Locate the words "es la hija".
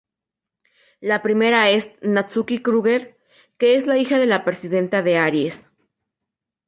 3.75-4.17